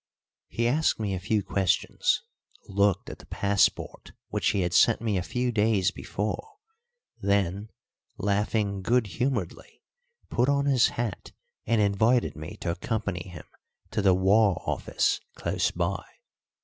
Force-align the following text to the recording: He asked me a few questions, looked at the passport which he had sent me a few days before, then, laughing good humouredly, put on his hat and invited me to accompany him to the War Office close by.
He 0.47 0.67
asked 0.67 0.99
me 0.99 1.13
a 1.13 1.19
few 1.19 1.43
questions, 1.43 2.23
looked 2.67 3.07
at 3.07 3.19
the 3.19 3.27
passport 3.27 4.13
which 4.29 4.49
he 4.49 4.61
had 4.61 4.73
sent 4.73 4.99
me 4.99 5.15
a 5.15 5.21
few 5.21 5.51
days 5.51 5.91
before, 5.91 6.53
then, 7.21 7.69
laughing 8.17 8.81
good 8.81 9.05
humouredly, 9.05 9.83
put 10.27 10.49
on 10.49 10.65
his 10.65 10.87
hat 10.97 11.33
and 11.67 11.79
invited 11.79 12.35
me 12.35 12.57
to 12.61 12.71
accompany 12.71 13.29
him 13.29 13.45
to 13.91 14.01
the 14.01 14.15
War 14.15 14.63
Office 14.67 15.19
close 15.35 15.69
by. 15.69 16.03